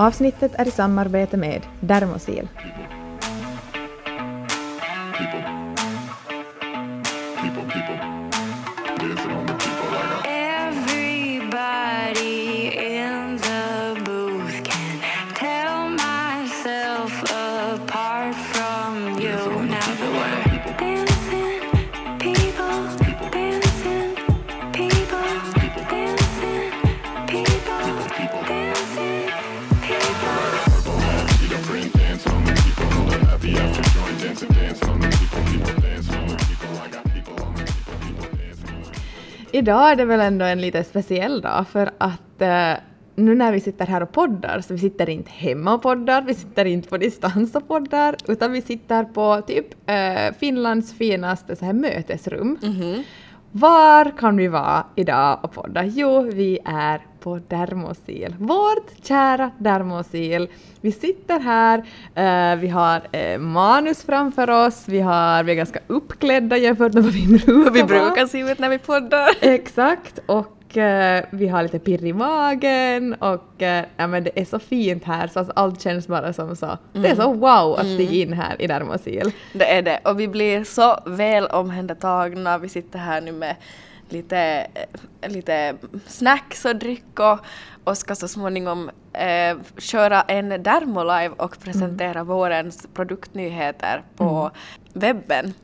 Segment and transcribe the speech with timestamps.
[0.00, 2.48] Avsnittet är i samarbete med Dermosil.
[39.60, 42.72] Idag är det väl ändå en lite speciell dag för att eh,
[43.14, 46.34] nu när vi sitter här och poddar så vi sitter inte hemma och poddar, vi
[46.34, 51.64] sitter inte på distans och poddar utan vi sitter på typ eh, Finlands finaste så
[51.64, 52.58] här mötesrum.
[52.62, 53.02] Mhm.
[53.52, 55.84] Var kan vi vara idag och podda?
[55.84, 58.34] Jo, vi är på Dermosil.
[58.38, 60.48] Vårt kära Dermosil.
[60.80, 61.78] Vi sitter här,
[62.14, 67.02] eh, vi har eh, manus framför oss, vi, har, vi är ganska uppklädda jämfört med
[67.04, 67.86] vad vi brukar Vi vara.
[68.06, 69.28] brukar se ut när vi poddar.
[69.40, 70.56] Exakt, och
[71.30, 75.28] vi har lite pirr i magen och eh, ja, men det är så fint här
[75.28, 76.78] så att allt känns bara som så.
[76.92, 79.32] Det är så wow att stiga in här i Dermosil.
[79.52, 80.00] Det är det.
[80.04, 82.58] Och vi blir så väl omhändertagna.
[82.58, 83.56] Vi sitter här nu med
[84.08, 84.66] lite,
[85.20, 85.74] eh, lite
[86.06, 87.38] snacks och dryck och,
[87.84, 94.50] och ska så småningom eh, köra en Dermolive och presentera vårens produktnyheter på
[94.92, 95.54] webben.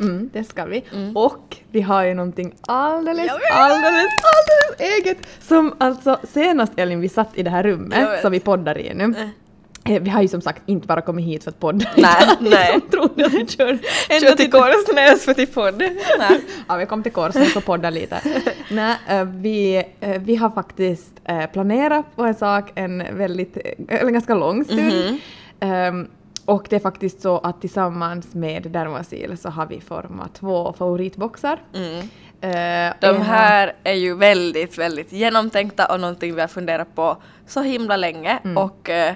[0.00, 0.84] Mm, det ska vi.
[1.14, 7.28] Och vi har ju någonting alldeles, alldeles, alldeles eget som alltså senast Elin vi satt
[7.34, 9.14] i det här rummet som vi poddar i nu.
[9.84, 11.86] Eh, Vi har ju som sagt inte bara kommit hit för att podda.
[11.96, 12.72] Nej, nej.
[12.72, 13.78] som trodde att vi kör
[14.20, 15.78] Kör till Korsnäs för till podd.
[16.18, 16.40] Nej.
[16.68, 18.20] Ja, vi kom till Korsnäs och poddade lite.
[18.70, 19.84] Nej, eh, vi,
[20.20, 21.20] vi har faktiskt
[21.52, 23.56] planerat på en sak en väldigt,
[23.88, 25.18] en ganska lång stund.
[25.60, 26.08] Ehm,
[26.50, 31.58] och det är faktiskt så att tillsammans med Dermasil så har vi format två favoritboxar.
[32.40, 37.16] Eh, De ena- här är ju väldigt, väldigt genomtänkta och någonting vi har funderat på
[37.46, 38.38] så himla länge.
[38.56, 39.14] Och eh,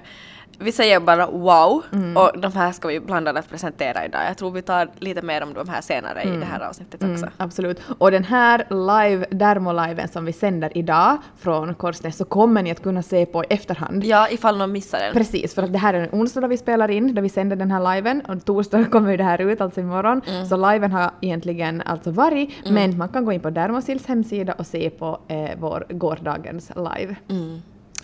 [0.59, 1.83] vi säger bara wow
[2.17, 4.21] och de här ska vi bland annat presentera idag.
[4.29, 7.27] Jag tror vi tar lite mer om de här senare i det här avsnittet också.
[7.27, 7.81] Mm, absolut.
[7.99, 12.83] Och den här live, Dermoliven som vi sänder idag från Korsnäs så kommer ni att
[12.83, 14.05] kunna se på i efterhand.
[14.05, 15.13] Ja, ifall någon missar den.
[15.13, 17.57] Precis, för att det här är en onsdag då vi spelar in, då vi sänder
[17.57, 20.23] den här liven, och torsdag kommer ju det här ut, alltså imorgon.
[20.49, 24.67] Så liven har egentligen alltså varit, men man kan gå in på Dermosils hemsida och
[24.67, 27.17] se på eh, vår gårdagens live.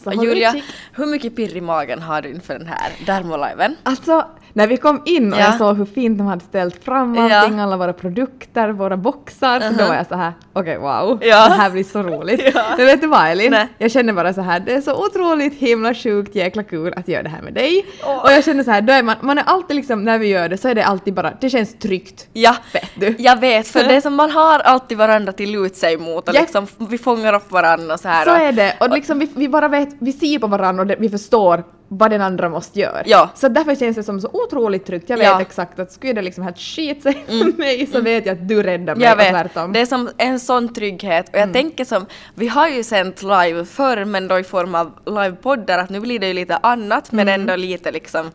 [0.04, 0.64] Så Och Julia, utkik.
[0.92, 3.76] hur mycket pirr i magen har du inför den här Dermoliven?
[3.82, 5.44] Alltså, när vi kom in och Ja.
[5.44, 7.36] jag såg hur fint de hade ställt fram Ja.
[7.40, 11.48] allting, alla våra produkter, våra boxar, så då var jag så här, okej wow, Ja.
[11.48, 12.40] det här blir så roligt.
[12.54, 12.64] Ja.
[12.76, 13.50] Men vet du vad Elin?
[13.50, 13.66] Nej.
[13.78, 17.22] Jag känner bara så här, det är så otroligt himla sjukt jäkla kul att göra
[17.22, 17.86] det här med dig.
[18.06, 18.24] Åh.
[18.24, 20.48] Och jag känner så här, då är man, man är alltid liksom, när vi gör
[20.48, 22.28] det så är det alltid bara, det känns tryggt.
[22.32, 23.14] Ja, Vet du?
[23.18, 26.34] jag vet, för det är som man har alltid varandra till luta sig mot och
[26.34, 26.40] Ja.
[26.40, 28.24] liksom vi fångar upp varandra och så här.
[28.24, 30.90] Så och, är det, och liksom vi, vi bara vet, vi ser på varandra och
[31.02, 33.02] vi förstår vad den andra måste göra.
[33.06, 33.30] Ja.
[33.34, 35.10] Så därför känns det som så otroligt tryggt.
[35.10, 35.30] Jag vet Ja.
[35.30, 35.42] Mm.
[35.42, 38.62] exakt att skulle det liksom här skit sig för mig så vet jag att du
[38.62, 39.62] räddar mig Jag och vet, tvärtom.
[39.62, 39.72] Mm.
[39.72, 43.64] det är som en sån trygghet och jag tänker som, vi har ju sänt live
[43.64, 47.28] förr men då i form av livepoddar att nu blir det ju lite annat men
[47.28, 47.40] Mm.
[47.40, 48.30] ändå lite liksom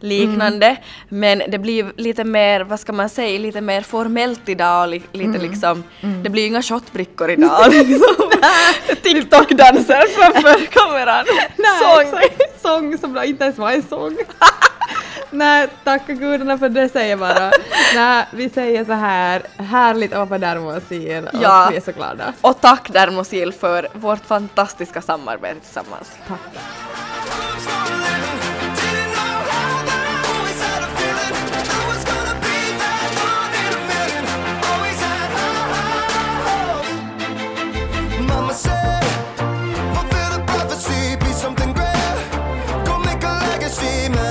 [0.00, 0.76] liknande.
[1.08, 5.02] Men det blir lite mer, vad ska man säga, lite mer formellt idag och li,
[5.12, 5.50] lite Mm.
[5.50, 5.84] liksom,
[6.22, 8.30] det blir ju inga shotbrickor idag liksom.
[9.02, 11.24] TikTok-danser framför kameran.
[11.56, 12.20] Nej, Sång.
[12.62, 14.16] sång som inte ens var en sång.
[15.30, 17.50] Nej, tacka gudarna för det säger bara.
[17.94, 21.68] Nej, vi säger så här, härligt att vara på Dermosil och Ja.
[21.70, 22.32] vi är så glada.
[22.40, 26.10] Och tack Dermosil för vårt fantastiska samarbete tillsammans.
[26.28, 26.38] Tack.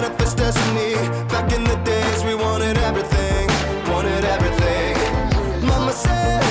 [0.02, 0.94] Manifest destiny.
[1.28, 3.48] Back in the days, we wanted everything,
[3.92, 4.94] wanted everything.
[5.66, 6.47] Mama said,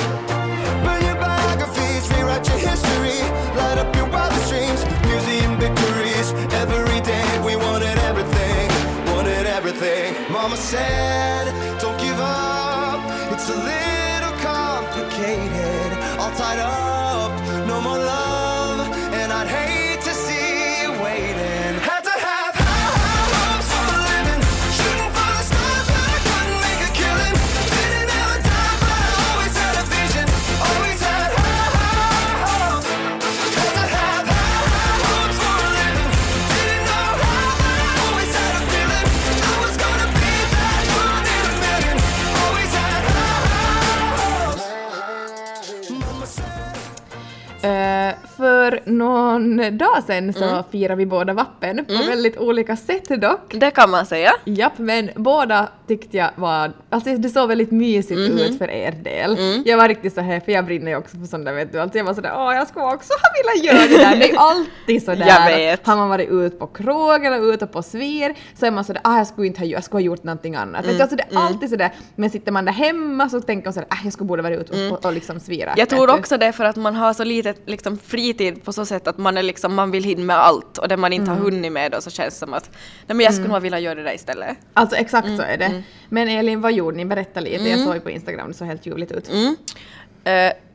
[49.07, 50.63] någon dag sen så Mm.
[50.71, 53.53] firar vi båda vappen på väldigt olika sätt dock.
[53.53, 54.31] Det kan man säga.
[54.45, 58.39] Japp, men båda tyckte jag var, alltså det såg väldigt mysigt Mhm.
[58.39, 59.37] ut för er del.
[59.37, 59.63] Mm.
[59.65, 61.79] Jag var riktigt så här, för jag brinner ju också för sånt där vet du,
[61.79, 64.15] alltså jag var sådär åh jag skulle också ha velat göra det där.
[64.19, 65.27] Det är alltid sådär.
[65.49, 65.87] Jag vet.
[65.87, 69.17] Har man varit ute på krog eller ute på svir så är man sådär, ah
[69.17, 70.85] jag skulle inte ha, gjort- jag skulle ha gjort någonting annat.
[70.85, 73.73] Vet du, alltså det är alltid sådär, men sitter man där hemma så tänker man
[73.73, 75.73] sådär, ah jag skulle borde varit ute och, och liksom svira.
[75.77, 78.96] Jag tror också det för att man har så lite liksom, fritid på så sätt
[79.07, 81.71] att man är liksom, man vill hinna med allt och det man inte har hunnit
[81.71, 82.69] med då så känns det som att
[83.07, 84.57] nej men jag skulle nog vilja göra det där istället.
[84.73, 85.83] Alltså exakt Mm, så är det.
[86.09, 87.05] Men Elin, vad gjorde ni?
[87.05, 89.29] Berätta lite, jag såg ju på Instagram, det såg helt ljuvligt ut.
[89.29, 89.55] Mm.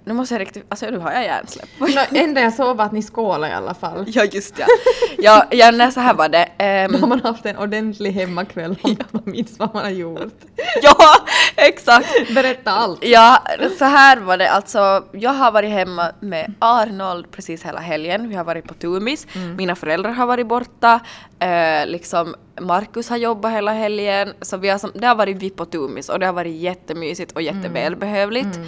[0.05, 1.69] Nu måste jag riktigt, alltså nu har jag hjärnsläpp.
[1.79, 4.05] Nå, enda jag såg var att ni skålade i alla fall.
[4.07, 4.67] ja just ja.
[5.19, 6.49] ja, ja nej, så här var det.
[6.59, 10.35] Ehm, Då har man haft en ordentlig hemmakväll om man minns vad man har gjort.
[10.83, 10.97] ja,
[11.57, 12.35] exakt.
[12.35, 13.05] Berätta allt.
[13.05, 13.43] Ja,
[13.79, 15.05] så här var det alltså.
[15.13, 18.29] Jag har varit hemma med Arnold precis hela helgen.
[18.29, 19.27] Vi har varit på Tumis.
[19.57, 21.01] Mina föräldrar har varit borta.
[21.39, 24.33] Eh, liksom Markus har jobbat hela helgen.
[24.41, 27.43] Så vi har det har varit vi på Tumis och det har varit jättemysigt och
[27.43, 28.59] jättevälbehövligt.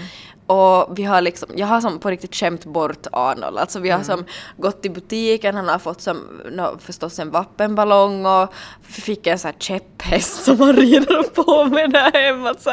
[0.46, 3.58] Och vi har liksom, jag har som på riktigt skämt bort Arnold.
[3.58, 4.25] Alltså vi har som
[4.56, 6.17] gått till butiken, han har fått som,
[6.50, 8.52] no, förstås en vappenballong och
[8.82, 12.55] fick en sån här käpphäst som han rider på med där hemma.
[12.58, 12.70] Så,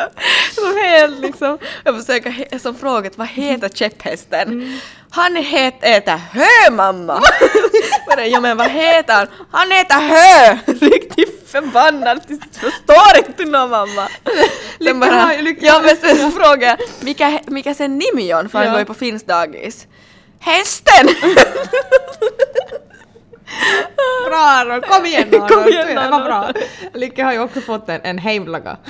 [0.51, 4.79] som helt liksom, jag försöker som frågat vad heter käpphästen?
[5.09, 7.21] Han het, äter hö mamma!
[8.31, 9.27] Ja men vad heter han?
[9.51, 10.57] Han äter hö!
[10.65, 14.07] Riktigt förbannad, tills förstår inte någon mamma.
[14.83, 18.49] Sen bara, ja men sen frågar jag, vilka, vilka sen Nimion?
[18.49, 18.71] För han Ja.
[18.71, 19.87] går ju på finsk dagis.
[20.39, 21.07] Hästen!
[24.27, 25.49] Bra då, kom igen Arnold!
[25.51, 26.51] Kom igen, bra.
[26.93, 28.77] Lycke har ju också fått en, en heimlaga.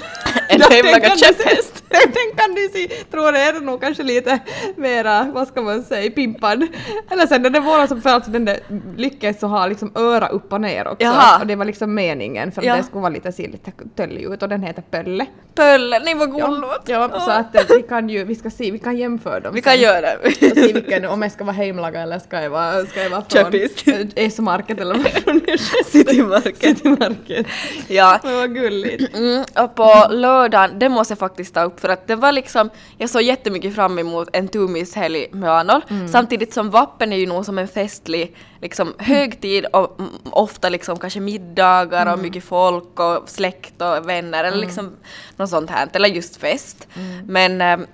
[0.54, 1.84] En Ja, den se- käpphäst.
[1.90, 4.40] Den kan du se, tror jag är nog kanske lite
[4.76, 6.68] mera, vad ska man säga, pimpad.
[7.10, 8.60] Eller sen är det våra som för alltså den där
[8.98, 11.04] Lycke så har liksom öra upp och ner också.
[11.06, 11.40] Jaha.
[11.40, 12.76] Och det var liksom meningen för att Ja.
[12.76, 15.26] det skulle vara lite, se lite töllig ut och den heter Pölle.
[15.56, 16.90] Pölle, nej vad Ja, gulligt!
[16.90, 19.62] ja, så att eh, vi kan ju, vi ska se, vi kan jämföra dem Vi
[19.62, 19.82] kan sen.
[19.82, 20.18] göra det.
[20.28, 23.22] och se vilken, om jag ska vara heimlaga eller ska jag vara, ska jag vara
[23.30, 23.88] från Köpis.
[23.88, 25.06] eh, S-market eller vad
[25.86, 26.58] City Market.
[26.58, 27.48] City Market.
[27.88, 28.20] Ja.
[28.24, 29.16] Men vad gulligt.
[29.18, 30.08] Mm, och på
[30.42, 31.80] lördagen, det måste jag faktiskt ta upp.
[31.80, 35.84] För att det var liksom, jag såg jättemycket fram emot en tumishelg med Arnold.
[36.12, 40.98] Samtidigt som vappen är ju nog som en festlig liksom, högtid och mm, ofta liksom
[41.00, 44.92] kanske middagar och mycket folk och släkt och vänner eller liksom
[45.38, 46.88] något sånt här, eller just fest.
[47.28, 47.86] Men ehm,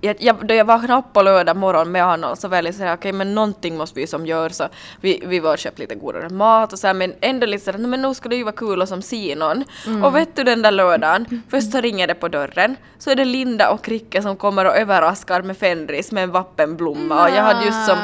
[0.00, 2.78] jag, jag, då jag vaknade upp på lördag morgon med honom så var jag lite
[2.78, 4.68] såhär, okej men någonting måste vi som göra så
[5.00, 7.78] vi, vi var och köpte lite godare mat och så här, men ändå lite såhär,
[7.78, 9.64] "Nej, men nu ska det ju vara kul att som se någon.
[10.04, 13.24] Och vet du den där lördagen, först så ringer det på dörren, så är det
[13.24, 17.64] Linda och Kricke som kommer och överraskar med Fenris med en vappenblomma och jag hade
[17.64, 17.98] just som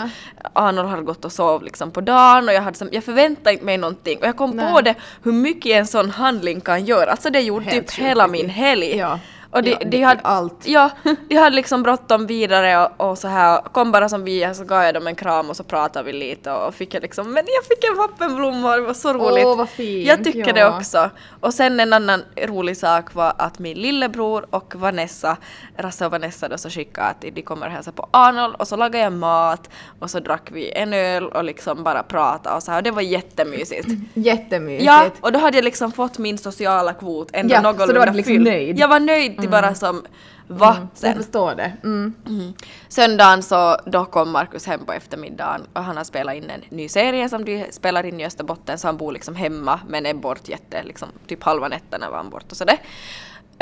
[0.52, 3.64] Arnold hade gått och sov liksom på dagen och jag hade som, jag förväntade inte
[3.64, 4.82] mig någonting och jag kom på Nej.
[4.82, 8.48] det hur mycket en sån handling kan göra, alltså det gjorde Helt typ hela min
[8.48, 8.96] helg.
[8.96, 9.18] Ja.
[9.52, 10.54] Och de, Ja, de hade, allt.
[10.66, 10.90] Ja,
[11.28, 14.82] de hade liksom bråttom vidare och, och så här, kom bara som vi så gav
[14.82, 17.64] jag dem en kram och så pratade vi lite och fick jag liksom, men jag
[17.64, 19.44] fick en vappenblomma och det var så roligt.
[19.46, 20.52] Åh, vad fint, Jag tycker ja.
[20.52, 21.10] det också.
[21.40, 25.36] Och sen en annan rolig sak var att min lillebror och Vanessa,
[25.76, 28.76] Rasse och Vanessa då så skickade att de kommer och hälsa på Arnold och så
[28.76, 32.70] lagade jag mat och så drack vi en öl och liksom bara pratade och så
[32.70, 33.88] här och det var jättemysigt.
[34.14, 34.84] Jättemysigt.
[34.86, 38.06] Ja, och då hade jag liksom fått min sociala kvot ändå Ja, så någorlunda var
[38.06, 38.44] du liksom fylld.
[38.44, 38.78] nöjd?
[38.78, 40.02] Jag var nöjd till bara som
[40.46, 41.14] va Jag sen.
[41.16, 41.72] förstår det.
[41.84, 42.14] Mm.
[42.26, 42.52] Mm.
[42.88, 46.88] Söndagen så då kom Markus hem på eftermiddagen och han har spelat in en ny
[46.88, 50.48] serie som de spelar in i Österbotten så han bor liksom hemma men är bort
[50.48, 52.78] jätte, liksom typ halva nätterna var han bort och sådär.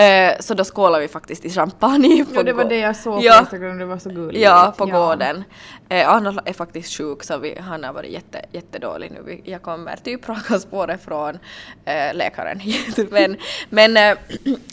[0.00, 2.24] Eh, så då skålade vi faktiskt i champagne.
[2.24, 3.32] på Ja, det var det jag såg Ja.
[3.34, 4.42] på Instagram, det var så gulligt.
[4.44, 5.44] Ja, på gården.
[5.88, 9.20] Eh, Arnold är faktiskt sjuk så vi, han har varit jätte, jättedålig nu.
[9.26, 11.38] Vi, jag kommer typ raka spåret från
[11.84, 12.96] eh, läkaren hit.
[13.10, 13.36] men
[13.70, 14.16] men eh,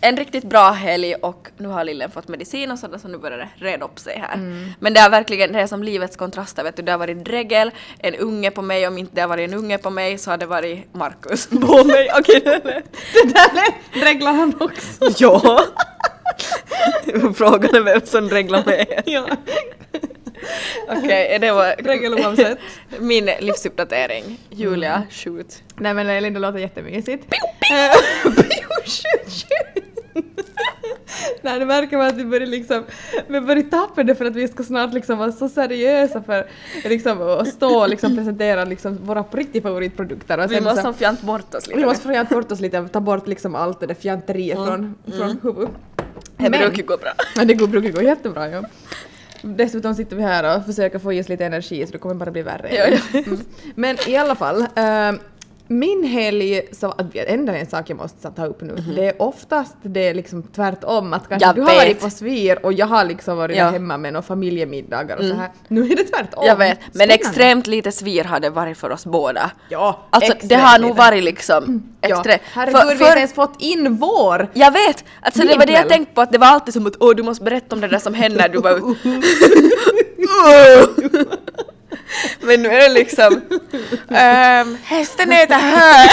[0.01, 3.38] en riktigt bra helg och nu har lillen fått medicin och sådär så nu börjar
[3.38, 4.38] det reda upp sig här.
[4.79, 6.81] Men det är verkligen det är som livets kontraster vet du.
[6.84, 9.77] Det har varit dregel, en unge på mig om inte det har varit en unge
[9.77, 12.10] på mig så har det varit Markus på mig.
[12.19, 15.05] Okej, lät- Det där lät- reglar han också.
[15.19, 15.63] Ja.
[17.36, 19.03] Frågan är vem som reglar med.
[19.05, 19.27] ja.
[20.89, 22.57] Okej, det var Regel oavsett.
[23.00, 24.39] min livsuppdatering.
[24.50, 25.63] Julia, shoot.
[25.75, 27.25] Nej men Elin, det låter jättemysigt.
[31.41, 32.83] Nej, det verkar vara att vi börjar liksom,
[33.27, 36.47] vi börjar tappa det för att vi ska snart liksom vara så seriösa för
[36.83, 40.38] liksom att stå och liksom presentera liksom våra på riktigt favoritprodukter.
[40.38, 41.79] Och Vi måste så, som fjant bort oss lite.
[41.79, 45.39] vi måste fjanta bort oss lite, ta bort liksom allt det där fjanteriet från, från
[45.43, 45.69] huvudet.
[46.38, 47.12] Det brukar gå bra.
[47.36, 48.63] Ja, det brukar gå jättebra ja.
[49.41, 52.31] dessutom sitter vi här och försöker få i oss lite energi så det kommer bara
[52.31, 52.75] bli värre.
[52.75, 53.19] Ja, ja.
[53.19, 53.39] Mm.
[53.75, 55.12] Men i alla fall, eh,
[55.67, 60.07] min helg, så, ändå en sak jag måste ta upp nu, det är oftast det
[60.07, 61.47] är liksom tvärtom att kanske.
[61.47, 63.62] Jag du har varit på svir och jag har liksom varit Ja.
[63.63, 63.74] Mm.
[63.74, 65.50] hemma med några familjemiddagar och så här.
[65.67, 66.43] Nu är det tvärtom.
[66.45, 67.13] Jag vet, men Spännande.
[67.13, 69.51] extremt lite svir har det varit för oss båda.
[69.69, 72.41] Ja, Alltså det har nog varit liksom Ja, extremt.
[72.53, 74.47] herregud, vi har inte ens fått in vår!
[74.53, 75.03] Jag vet!
[75.21, 77.24] Alltså det var det jag tänkte på att det var alltid som att åh du
[77.24, 78.71] måste berätta om det där som hände när du var
[82.42, 83.42] Men nu är det liksom
[84.10, 86.08] ehm, hästen äter hö,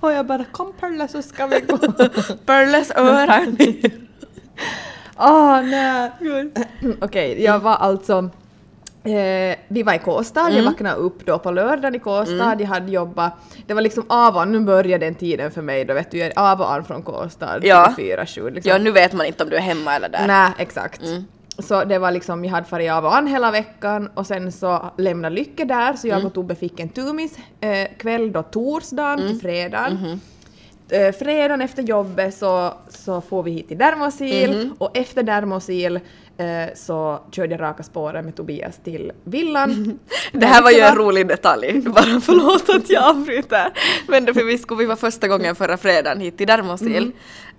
[0.00, 1.78] Och jag bara kom Perla så ska vi gå.
[2.46, 3.56] Börles öron.
[5.18, 6.10] Åh nej!
[7.00, 8.30] Okej, jag var alltså
[9.04, 12.92] Eh, vi var i Kåstad, jag vaknade upp då på lördagen i Kåstad, jag hade
[12.92, 13.32] jobbat,
[13.66, 16.26] det var liksom av och nu började den tiden för mig då vet du, jag
[16.26, 17.86] är av och an från Kåstad Ja.
[17.86, 18.70] till fyra, sju liksom.
[18.70, 20.26] Ja nu vet man inte om du är hemma eller där.
[20.26, 21.00] Nej, exakt.
[21.62, 24.90] Så det var liksom, jag hade farit av och an hela veckan och sen så
[24.98, 29.40] lämnade Lycke där så jag och Tobbe fick en tumis eh, kväll då torsdagen till
[29.40, 30.20] fredagen.
[30.90, 35.96] Eh, fredagen efter jobbet så, så får vi hit till Dermosil och efter Dermosil
[36.36, 39.98] eh, så körde jag raka spåren med Tobias till villan.
[40.32, 43.72] Det här var ju en rolig detalj, bara förlåt att jag avbryter.
[44.08, 47.12] Men det för vi skulle, vi var första gången förra fredagen hit till Dermosil.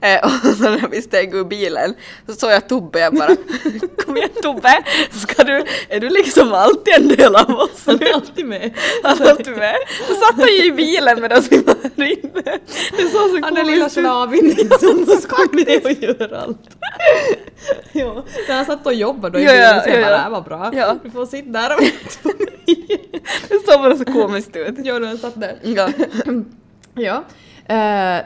[0.03, 1.93] Eh, och så när vi steg ur bilen
[2.27, 3.36] så såg jag Tobbe, jag bara
[4.05, 4.83] Kom igen Tobbe!
[5.12, 7.83] Ska du, är du liksom alltid en del av oss?
[7.86, 8.74] Han är alltid med.
[9.03, 9.75] Han är alltid med.
[10.07, 12.60] Så satt han ju i bilen medan vi var här inne.
[12.98, 16.69] Det såg så Han är lilla slavin liksom, så ska med och gör allt.
[17.91, 20.17] ja, när han satt och jobbade då i Ja, bilen så jag ja, bara, det
[20.17, 20.72] här var bra.
[20.74, 20.98] Ja.
[21.03, 21.83] Du får sitta där och.
[23.50, 24.75] Det såg bara så komiskt ut.
[24.77, 25.57] Ja, när han satt där.
[25.62, 25.89] Ja.
[26.95, 27.24] Ja,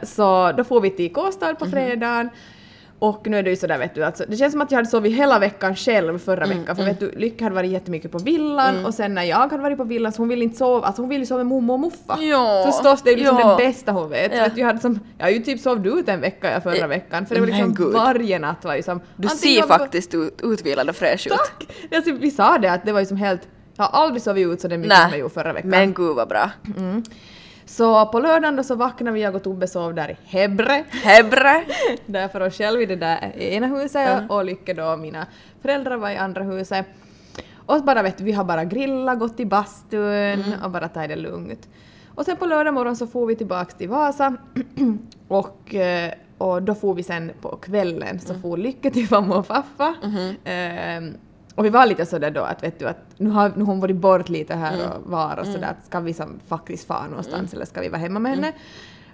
[0.03, 1.55] så då får vi till Kåstad Mhm.
[1.55, 2.29] på fredagen.
[2.99, 4.89] Och nu är det ju sådär vet du, alltså, det känns som att jag hade
[4.89, 8.17] sovit hela veckan själv förra Mm, veckan för vet du, Lycka hade varit jättemycket på
[8.17, 11.01] villan och sen när jag hade varit på villan så hon ville inte sova, alltså
[11.01, 12.17] hon ville ju sova med mormor och moffa.
[12.19, 13.49] Ja, Förstås, det är liksom ja.
[13.57, 14.31] det bästa hon vet.
[14.35, 14.43] Ja.
[14.43, 16.75] Vet du, jag, hade som, jag har ju typ sovit ut en vecka jag förra
[16.75, 17.93] Eh, veckan för det var liksom gud.
[17.93, 19.01] varje natt var ju som...
[19.15, 21.33] Du ser var- faktiskt ut, utvilad och fräsch ut.
[21.33, 21.67] Tack!
[21.95, 23.41] Alltså, vi sa det att det var ju som helt...
[23.75, 25.69] Jag har aldrig sovit ut så det mycket som jag gjorde förra veckan.
[25.69, 26.49] men gud vad bra.
[27.67, 30.83] Så på lördagen då så vaknade vi, jag och Tobbe sov där i Hebre.
[30.89, 31.65] Hebre.
[32.05, 35.27] Där för oss själv i det där ena huset och Lycke då, mina
[35.61, 36.85] föräldrar var i andra huset.
[37.65, 41.67] Och bara vet vi har bara grillat, gått i bastun och bara tagit det lugnt.
[42.15, 44.35] Och sen på lördag morgon så får vi tillbaks till Vasa
[45.27, 49.47] och, eh, och då får vi sen på kvällen så får Lycke till farmor och
[49.47, 49.95] faffa.
[50.43, 51.13] Ehm,
[51.57, 53.79] och vi var lite sådär då att vet du att nu har, nu har hon
[53.79, 57.53] varit bort lite här och var och sådär att ska vi som faktiskt fara någonstans
[57.53, 58.51] eller ska vi vara hemma med henne?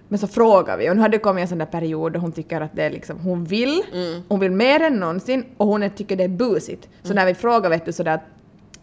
[0.07, 2.31] Men så frågar vi och nu har det kommit en sån där period då hon
[2.31, 3.83] tycker att det är liksom, hon vill,
[4.27, 6.89] hon vill mer än någonsin och hon tycker det är busigt.
[7.03, 8.23] Så när vi frågar vet du sådär att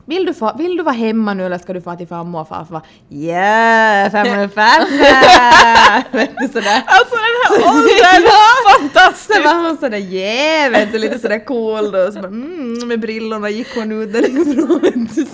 [0.04, 2.48] vill du, få, vill du vara hemma nu eller ska du få till farmor och
[2.48, 2.82] farfar?
[3.08, 6.16] Ja, farmor och farfar!
[6.16, 6.82] vet du sådär.
[6.86, 7.16] Alltså
[7.50, 8.24] åldern!
[8.78, 9.34] Fantastiskt!
[9.34, 12.12] Så var hon sådär vet du, lite sådär cool då.
[12.12, 15.24] Så bara, mm, med brillorna gick hon ut vet du.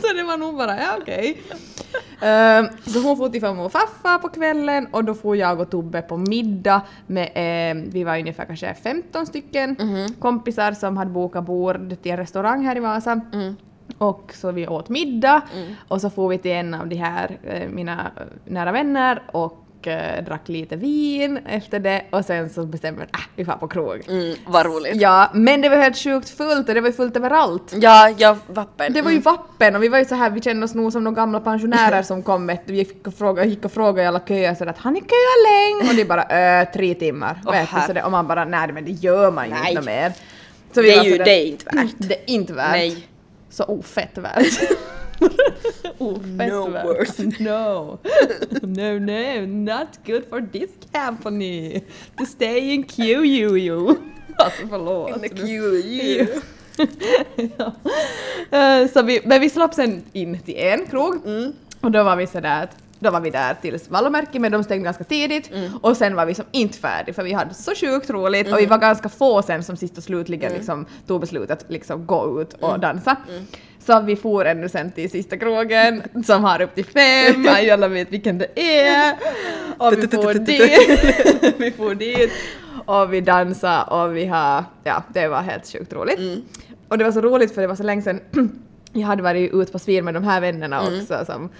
[0.00, 1.42] Så, det var nog bara, ja okej.
[2.20, 5.70] Ehm, så hon får till farmor och farfar på kvällen och då får jag och
[5.70, 9.76] Tobbe på middag med, ehm, vi var ungefär kanske 15 stycken
[10.18, 13.20] kompisar som hade bokat bord till en restaurang här i Vasa.
[13.98, 15.42] Och så vi åt middag
[15.88, 19.63] och så får vi till en av de här, eh, mina eh, nära vänner och
[19.86, 23.52] eh, drack lite vin efter det och sen så bestämmer vi att äh, vi får
[23.52, 24.00] på krog.
[24.08, 24.96] Mm, vad roligt.
[24.96, 27.72] Ja, men det var helt sjukt fullt och det var ju fullt överallt.
[27.74, 28.92] Ja, ja, vappen.
[28.92, 31.04] Det var ju vappen och vi var ju så här, vi kände oss nog som
[31.04, 34.20] några gamla pensionärer som kom du, vi fick och fråga, gick och frågade i alla
[34.20, 35.10] köer sådär att har ni köat
[35.48, 35.90] länge?
[35.90, 37.40] Och de bara äh, tre timmar.
[37.46, 39.70] Åh, vet du, så det, och man bara nej men det gör man ju Nej.
[39.70, 40.12] inte mer.
[40.74, 41.94] Så Det är ju- det är inte värt.
[41.98, 42.70] Det är inte värt.
[42.72, 43.08] Nej.
[43.50, 44.46] Så ofett värt.
[45.98, 46.84] ofett No värt.
[46.86, 47.20] worth.
[47.40, 47.98] No.
[48.62, 51.80] no, no, not good for this company.
[52.18, 53.96] To stay in queue, you, you.
[54.36, 55.10] Alltså förlåt.
[55.10, 56.26] In the queue, you.
[57.56, 57.72] ja.
[58.58, 61.14] Eh, så vi, men vi slapp sen in till en krog
[61.80, 64.84] och då var vi sådär att då var vi där tills Vallomärke men de stängde
[64.84, 65.50] ganska tidigt
[65.82, 68.66] och sen var vi som inte färdiga för vi hade så sjukt roligt och vi
[68.66, 72.52] var ganska få sen som sist och slutligen liksom tog beslutet att liksom gå ut
[72.52, 73.16] och dansa.
[73.86, 78.12] Så vi for ännu sen till sista krogen som har upp till fem, alla vet
[78.12, 79.14] vilken det är.
[79.78, 82.32] Och vi for dit, vi for dit
[82.86, 86.44] och vi dansade och vi har, ja det var helt sjukt roligt.
[86.88, 88.20] Och det var så roligt för det var så länge sedan
[88.92, 91.50] jag hade varit ute på svir med de här vännerna också som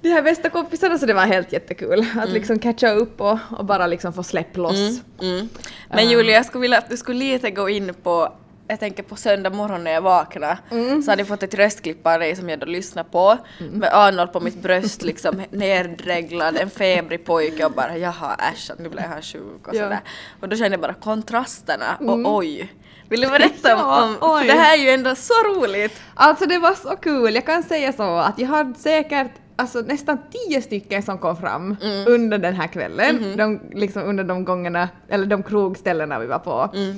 [0.00, 3.64] de här bästa kompisarna så det var helt jättekul att liksom catcha upp och, och
[3.64, 5.00] bara liksom få släpp loss.
[5.22, 5.48] Mm.
[5.90, 8.32] Men Julia, jag skulle vilja att du skulle lite gå in på
[8.68, 11.02] jag tänker på söndag morgon när jag vaknade Mm.
[11.02, 13.38] så hade jag fått ett röstklipp av dig som jag då lyssnade på
[13.72, 18.88] med Arnold på mitt bröst liksom neddreglad, en febrig pojke och bara jaha äsch nu
[18.88, 19.82] blev han sjuk och Ja.
[19.82, 20.00] sådär.
[20.40, 22.72] Och då kände jag bara kontrasterna och oj.
[23.08, 23.80] Vill du berätta om,
[24.20, 26.00] Ja, om för det här är ju ändå så roligt.
[26.14, 30.18] Alltså det var så kul, jag kan säga så att jag har säkert alltså, nästan
[30.32, 32.04] tio stycken som kom fram Mm.
[32.08, 33.36] under den här kvällen, Mhm.
[33.36, 36.70] de, liksom under de gångerna, eller de krogställena vi var på.
[36.74, 36.96] Mm.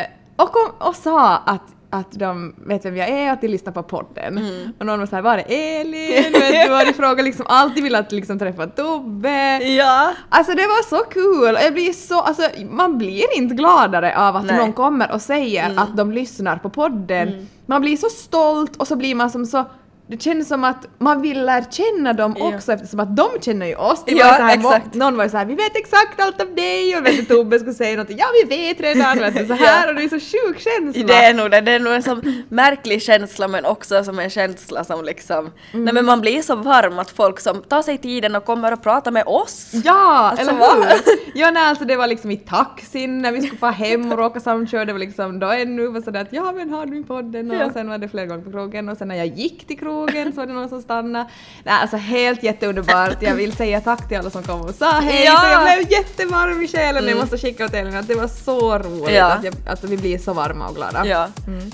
[0.00, 0.06] Eh,
[0.42, 1.62] och, kom, och sa att
[1.94, 4.38] att de vet vem jag är och att de lyssnar på podden.
[4.38, 4.72] Mm.
[4.78, 6.32] Och någon var såhär, var är Elin?
[6.32, 9.58] vet du, och de frågade liksom alltid vill att liksom träffa Tobbe.
[9.58, 10.12] Ja.
[10.28, 11.54] Alltså det var så kul!
[11.54, 14.56] Och Jag blir så, alltså, man blir inte gladare av att Nej.
[14.56, 17.48] någon kommer och säger att de lyssnar på podden.
[17.66, 19.64] Man blir så stolt och så blir man som så
[20.06, 22.54] det känns som att man vill lära känna dem Ja.
[22.54, 24.02] också eftersom att de känner ju oss.
[24.06, 24.94] Det Ja, var så här, exakt.
[24.94, 27.74] Någon var ju såhär vi vet exakt allt om dig och vet du, Tobbe skulle
[27.74, 29.88] säga någonting ja vi vet redan vet du, så här Ja.
[29.88, 31.02] och det är så sjuk känsla.
[31.06, 34.30] Det är nog det, det är nog en sån märklig känsla men också som en
[34.30, 35.84] känsla som liksom, Mm.
[35.84, 38.82] nej men man blir så varm att folk som tar sig tiden och kommer och
[38.82, 39.70] pratar med oss.
[39.84, 39.92] Ja,
[40.30, 41.00] Alltså, eller hur?
[41.34, 44.40] Ja, nej, alltså det var liksom i taxin när vi skulle få hem och råka
[44.40, 47.56] samköra, det var liksom då ännu var sådär att ja men har du podden och
[47.56, 47.72] Ja.
[47.72, 50.36] sen var det flera gånger på krogen och sen när jag gick till krogen så
[50.40, 51.28] var det någon som stannade.
[51.64, 53.16] Nej, alltså helt jätteunderbart.
[53.22, 55.38] Jag vill säga tack till alla som kom och sa hej Ja.
[55.40, 56.94] för jag blev jättevarm i själen.
[57.04, 57.18] Jag Mm.
[57.18, 59.24] måste skicka åt Elin att det var så roligt Ja.
[59.26, 61.06] att, jag, att vi blir så varma och glada.
[61.06, 61.28] Ja.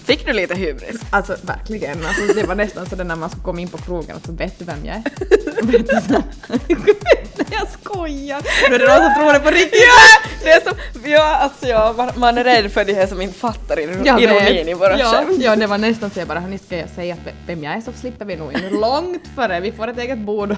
[0.04, 1.00] Fick du lite hybris?
[1.10, 4.26] Alltså verkligen, alltså, det var nästan så när man skulle komma in på krogen att
[4.26, 5.02] så vet du vem jag är?
[7.60, 8.42] Jag skojar!
[8.68, 9.80] Nu är det någon som tror det på riktigt!
[9.86, 10.72] Ja, det är som,
[11.10, 14.74] ja alltså ja, man, man är rädd för de här som inte fattar ironin i
[14.74, 15.38] våra ja, skämt.
[15.38, 17.80] ja, det var nästan så jag bara, hörni ska jag säga att vem jag är
[17.80, 20.56] så slipper vi nog in långt före, vi får ett eget bord.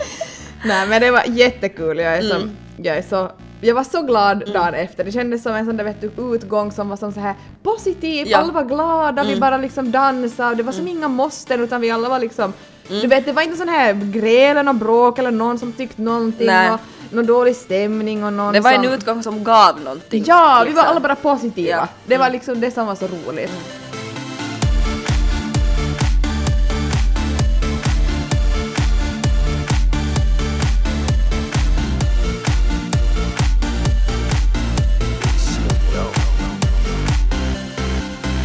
[0.64, 3.30] Nej men det var jättekul, jag är, som, jag är så
[3.64, 6.72] jag var så glad dagen efter, det kändes som en sån där vet du, utgång
[6.72, 8.38] som var som så här positiv, Ja.
[8.38, 12.08] alla var glada, vi bara liksom dansade, det var som inga måsten utan vi alla
[12.08, 12.52] var liksom
[13.00, 16.46] Du vet det var inte sån här gräl eller bråk eller någon som tyckte någonting
[16.46, 16.70] Nej.
[16.70, 18.84] och någon dålig stämning och någon Det var som...
[18.84, 20.24] en utgång som gav någonting.
[20.26, 20.84] Ja, vi var liksom.
[20.90, 21.68] alla bara positiva.
[21.68, 21.88] Ja.
[22.06, 23.52] Det var liksom det som var så roligt.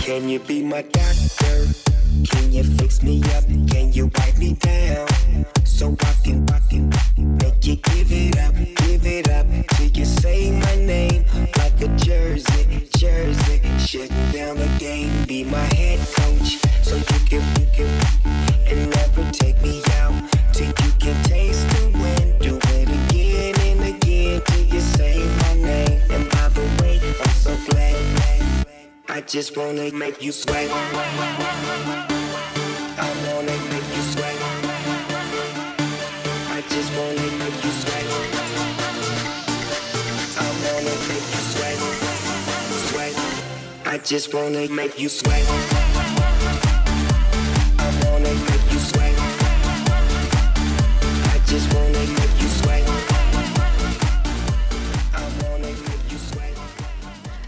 [0.05, 1.87] Can you be my doctor?
[2.25, 3.43] Can you fix me up?
[3.69, 5.08] Can you wipe me down?
[5.65, 6.89] So I can, I can
[7.38, 11.25] make you give it up, give it up till you say my name
[11.58, 13.62] like a jersey, jersey.
[13.77, 17.89] Shut down the game, be my head coach, so you can, you can,
[18.67, 19.87] and never take me
[29.17, 30.69] I just wanna make you sweat.
[32.99, 34.38] I wanna make you sweat.
[36.51, 38.06] I just wanna make you sweat.
[40.38, 41.80] I wanna make you sweat.
[42.89, 43.15] Sweat.
[43.88, 45.45] I just wanna make you sweat.
[47.80, 49.15] I wanna make you sweat.
[51.34, 51.87] I just wanna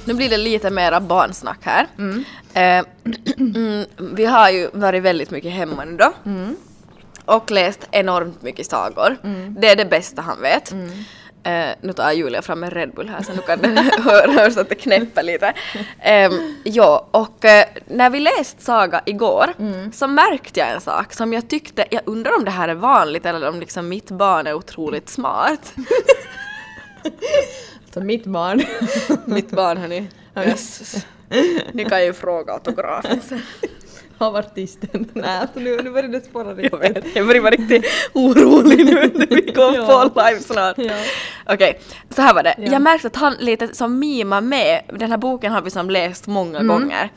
[0.09, 1.87] Nu blir det lite mera barnsnack här.
[2.53, 2.85] Eh,
[3.37, 6.11] mm, vi har ju varit väldigt mycket hemma nu då.
[7.25, 9.17] Och läst enormt mycket sagor.
[9.59, 10.71] Det är det bästa han vet.
[11.43, 14.69] Eh, nu tar Julia fram en Red Bull här så nu kan hö- höras att
[14.69, 15.53] det knäpper lite.
[15.99, 19.53] Ehm, ja, och eh, när vi läst saga igår
[19.93, 23.25] så märkte jag en sak som jag tyckte, jag undrar om det här är vanligt
[23.25, 25.73] eller om liksom mitt barn är otroligt smart.
[27.93, 28.61] Så mitt barn.
[29.25, 30.07] mitt barn hörni.
[30.35, 31.05] Jösses.
[31.71, 33.41] Ni kan ju fråga autografen sen.
[34.17, 35.09] Av artisten.
[35.13, 36.81] Nej, alltså nu, nu börjar det spåra Jag riktigt.
[36.81, 40.09] vet, jag börjar vara riktigt orolig nu när vi går Ja.
[40.13, 40.77] på live snart.
[40.77, 40.93] Ja.
[41.47, 42.55] Okej, så här var det.
[42.57, 42.71] Ja.
[42.71, 46.27] Jag märkte att han lite som mimar med, den här boken har vi som läst
[46.27, 46.67] många Mm.
[46.67, 47.09] gånger.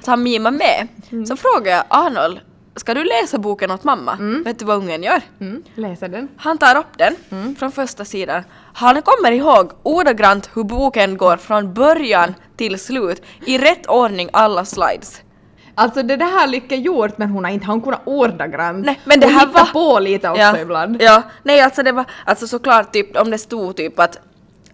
[0.00, 0.88] Att han mimar med.
[1.28, 2.40] Så frågade jag Arnold,
[2.76, 4.16] ska du läsa boken åt mamma?
[4.44, 5.20] Vet du vad ungen gör?
[5.40, 6.28] Mm, läser den.
[6.36, 7.56] Han tar upp den Mm.
[7.56, 8.42] från första sidan.
[8.76, 14.64] Han kommer ihåg ordagrant hur boken går från början till slut i rätt ordning alla
[14.64, 15.20] slides.
[15.74, 18.86] Alltså det där har Lycka gjort men hon har inte han kunnat ordagrant.
[18.86, 21.02] Nej, men det hon här var- på lite också ja, ibland.
[21.02, 24.18] Ja, nej alltså det var, alltså såklart typ om det stod typ att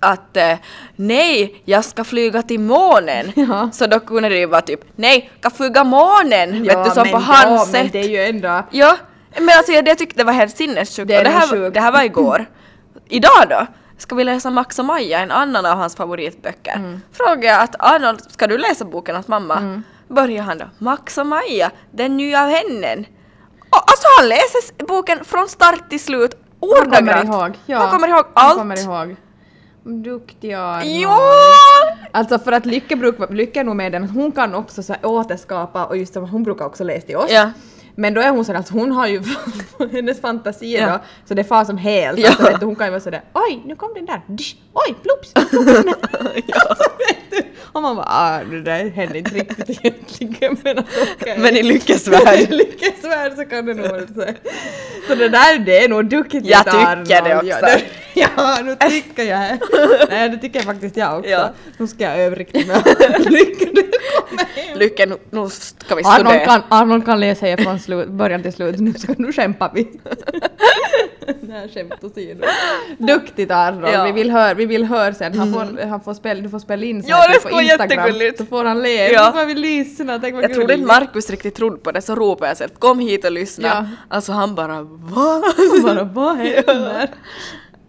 [0.02, 0.56] att eh,
[0.96, 3.32] nej, jag ska flyga till månen.
[3.48, 3.70] Ja.
[3.72, 6.62] Så då kunde det ju vara typ nej, jag ska flyga månen.
[6.62, 7.72] vet du, som men, på hans ja, sätt.
[7.72, 8.62] men det är ju ändå...
[8.70, 8.96] Ja,
[9.38, 11.08] men alltså jag, jag tyckte det var helt sinnessjukt.
[11.08, 12.46] Det det, här, det här var igår.
[13.08, 13.66] Idag då?
[14.00, 16.74] Ska vi läsa Max och Maja, en annan av hans favoritböcker?
[16.76, 17.00] Mm.
[17.12, 19.82] Frågar jag att Arnold, ska du läsa boken åt mamma?
[20.08, 23.06] Börjar han då, Max och Maja, den nya vännen.
[23.70, 27.28] Och, alltså han läser boken från start till slut, Han kommer ordagrant.
[27.28, 27.58] ihåg.
[27.66, 28.58] Ja, han kommer ihåg Han allt.
[28.58, 29.16] kommer ihåg.
[29.84, 30.86] Duktig Arnold.
[30.86, 31.18] Ja!
[32.12, 35.84] Alltså för att Lycka, bruk, Lycka är nog med den hon kan också så återskapa
[35.86, 37.30] och just som hon brukar också läsa till oss.
[37.30, 37.50] Ja.
[38.00, 39.22] Men då är hon sådär, alltså hon har ju
[39.92, 40.86] hennes fantasi Ja.
[40.86, 42.18] då, så det far som helt.
[42.18, 42.28] Ja.
[42.28, 44.94] Alltså, vet du, hon kan ju vara sådär, oj nu kom den där, Dysch, oj
[45.02, 45.32] plups!
[46.68, 51.00] alltså, vet du, och man bara, ah, det där hände inte riktigt egentligen men alltså,
[51.20, 51.38] okej.
[51.38, 52.38] Men i Lyckes värld.
[52.50, 54.24] I värld så kan det nog vara så.
[55.08, 57.10] Så det där, det är nog duktigt Jag tycker det Arnold.
[57.10, 57.66] Ja, också.
[57.66, 57.82] det-
[58.14, 59.58] Ja, nu tycker jag.
[60.10, 61.30] Nej, det tycker faktiskt jag också.
[61.30, 61.50] Ja.
[61.78, 62.82] Nu ska jag överrikta mig.
[63.18, 64.78] Lycka du kommer hem.
[64.78, 66.44] Lycka, nu, nu ska vi Arnold studera.
[66.44, 68.78] kan, Arnold kan läsa från slut, början till slut.
[68.80, 69.88] Nu, ska, nu kämpar vi.
[71.40, 72.44] Det här skämt åsido.
[72.98, 73.94] Duktigt Arnold.
[73.94, 74.04] Ja.
[74.04, 75.38] Vi vill höra, vi vill höra sen.
[75.38, 78.38] Han får, han får spela, du får spela in så Ja, det skulle vara jättegulligt.
[78.38, 79.12] Så får han läsa.
[79.14, 79.32] Ja.
[79.36, 80.18] Får vi lyssna.
[80.18, 80.86] Tänk vad Jag trodde inte.
[80.86, 83.68] Markus riktigt trodde på det så ropade jag att kom hit och lyssna.
[83.68, 83.86] Ja.
[84.08, 85.42] Alltså han bara va?
[85.82, 87.10] Bara vad händer?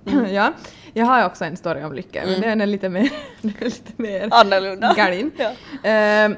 [0.32, 0.54] ja.
[0.94, 3.10] Jag har också en story om lycka, men den är lite mer,
[3.42, 4.94] lite mer Annorlunda.
[4.98, 5.32] galin.
[5.38, 5.90] Ja.
[5.90, 6.32] Eh,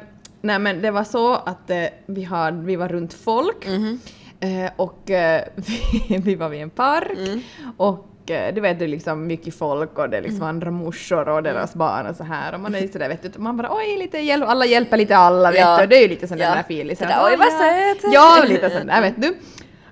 [0.44, 4.00] nej men det var så att eh, vi, har, vi var runt folk Mhm.
[4.40, 7.42] eh, och eh, vi, vi var vid en park Mm.
[7.78, 10.50] och eh, du vet det är liksom mycket folk och det är liksom Mm.
[10.50, 13.40] andra morsor och deras barn och så här och man är ju sådär vet du,
[13.40, 15.78] man bara oj lite hjälp, alla hjälper lite alla vet Ja.
[15.82, 16.50] du, det är ju lite sån Ja.
[16.54, 16.96] där feeling.
[16.96, 18.14] Så Det där, att, oj, vad söt.
[18.14, 19.36] Ja, lite sån där vet du.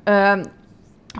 [0.05, 0.43] Ehm,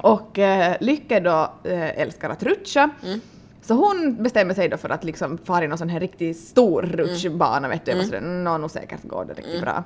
[0.02, 2.90] och uh, Lycke då eh, älskar att rutscha.
[3.06, 3.22] Mm.
[3.62, 6.84] Så hon bestämmer sig då för att liksom fara i någon sån här riktigt stor
[6.84, 6.98] Mm.
[6.98, 7.92] rutschbana vet du.
[7.92, 9.84] Jag var sådär, nå nog säkert går det riktigt bra.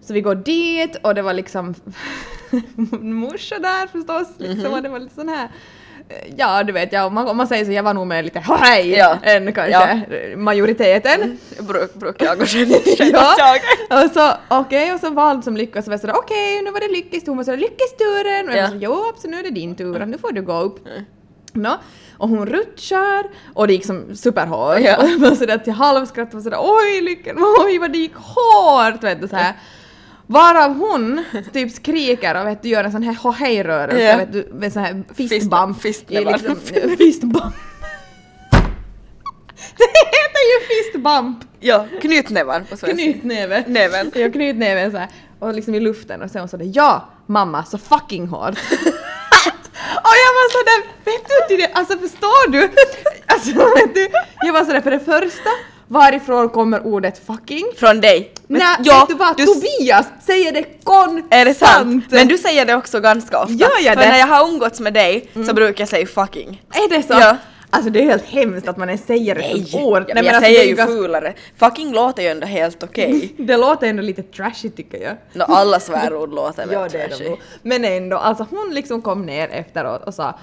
[0.00, 1.74] Så vi går dit och det var liksom
[3.00, 4.28] morsa där förstås.
[4.38, 4.72] Liksom, Mhm.
[4.72, 5.48] och det var lite sån här
[6.08, 8.24] eh, Ja, du vet, ja, om, man, om man säger så, jag var nog med
[8.24, 9.18] lite hej Ja.
[9.22, 9.88] än kanske Ja.
[9.88, 10.44] Mm.
[10.44, 11.38] majoriteten.
[11.60, 12.68] Bruk, brukar jag gå själv
[13.12, 13.34] Ja,
[13.90, 14.04] jag.
[14.04, 16.88] och så okej, och så valde som lyckas så var sådär okej, nu var det
[16.92, 18.62] Lyckes hon var sådär Lyckes turen och jag Ja.
[18.62, 20.88] var sådär jo, så nu är det din tur, nu får du gå upp.
[21.52, 21.76] Nå,
[22.18, 24.96] och hon rutschar och det gick som superhårt Ja.
[25.02, 29.04] och jag var sådär till halvskratt och sådär oj Lycken, oj vad det gick hårt
[29.04, 29.52] vet du såhär.
[30.26, 34.16] Varav hon typ skriker och vet du gör en sån här hej-rörelse, Ja.
[34.16, 35.80] vet du, med sån här Fist- fistbump.
[35.82, 36.30] fistnävar.
[36.30, 36.56] i liksom,
[36.98, 37.54] fistbump.
[39.78, 41.38] Det heter ju fistbump!
[41.60, 42.92] Ja, knytnävar på svenska.
[42.92, 43.64] Knytnäve.
[43.66, 44.10] Näven.
[44.14, 48.26] Jag knytnäven såhär och liksom i luften och sen hon sådär ja mamma så fucking
[48.26, 48.58] hårt.
[50.10, 52.70] och jag var sådär, vet du inte det, alltså förstår du?
[53.26, 54.08] Alltså vet du,
[54.46, 55.50] jag var sådär för det första,
[55.88, 57.66] varifrån kommer ordet fucking?
[57.78, 58.32] Från dig.
[58.46, 59.36] Men- Nej, ja, vet du vad?
[59.36, 61.26] du Tobias säger det konstant!
[61.34, 62.04] Är det sant?
[62.10, 63.52] Men du säger det också ganska ofta.
[63.52, 64.08] Gör jag För det?
[64.08, 66.62] när jag har umgåtts med dig så brukar jag säga fucking.
[66.72, 67.12] Är det så?
[67.12, 67.36] Ja.
[67.70, 70.02] Alltså det är helt hemskt att man ens säger ett sånt ord.
[70.08, 71.34] Ja, Nej, men jag alltså, säger ju ganska- fulare.
[71.56, 73.34] Fucking låter ju ändå helt okej.
[73.38, 75.16] Det låter ändå lite trashy tycker jag.
[75.32, 77.24] Nå, alla svärord låter väl Ja trashy.
[77.24, 77.36] det.
[77.62, 80.38] Men ändå, alltså hon liksom kom ner efteråt och sa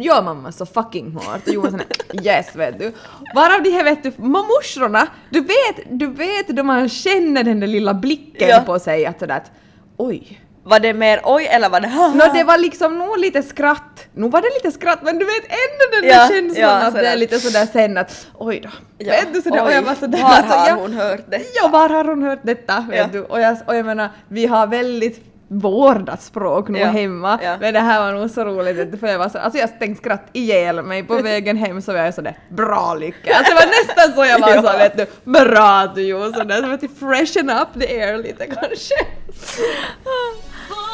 [0.00, 1.80] Ja mamma så fucking hårt och sån
[2.14, 2.92] här yes vet du.
[3.34, 7.66] Varav de här vet du, morsorna, du vet, du vet då man känner den där
[7.66, 8.62] lilla blicken Ja.
[8.66, 9.50] på sig att sådär att
[9.96, 10.40] oj.
[10.68, 12.14] Var det mer oj eller var det haha?
[12.14, 15.44] Nå det var liksom nog lite skratt, nu var det lite skratt men du vet
[15.44, 18.68] ändå den Ja, där känslan ja, att det är lite sådär sen att oj då.
[18.98, 19.12] Ja.
[19.12, 21.40] Vet du sådär och Oj, jag var sådär Var alltså, har jag, hon hört det?
[21.62, 22.86] Ja, var har hon hört detta?
[22.90, 23.06] Vet Ja.
[23.12, 23.20] du?
[23.22, 26.86] Och, jag, och jag menar, vi har väldigt vårdat språk nu Ja.
[26.86, 27.38] hemma.
[27.42, 27.56] Ja.
[27.60, 30.24] Men det här var nog så roligt för jag var så, alltså jag tänkte skratt
[30.32, 33.34] ihjäl mig på vägen hem så var jag sådär bra lycka.
[33.36, 34.72] Alltså det var nästan så jag var Ja.
[34.72, 38.46] så vet du, bra du gjorde sådär, så att till freshen up the air lite
[38.46, 38.94] kanske.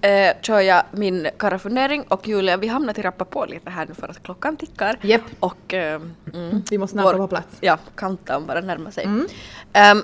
[0.00, 3.94] eh, kör jag min karafundering och Julia, vi hamnar till rappa på lite här nu
[3.94, 4.98] för att klockan tickar.
[5.02, 5.22] Japp.
[5.40, 6.00] Och eh,
[6.34, 7.56] mm, Vi måste snabbt vår- på plats.
[7.60, 9.04] Ja, countdown bara närmar sig.
[9.04, 9.26] Mm.
[9.72, 10.02] Ehm,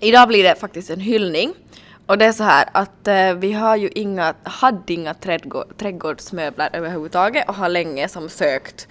[0.00, 1.54] idag blir det faktiskt en hyllning.
[2.06, 6.68] Och det är så här att eh, vi har ju inga, hade inga trädgård, trädgårdsmöbler
[6.72, 8.88] överhuvudtaget och har länge som sökt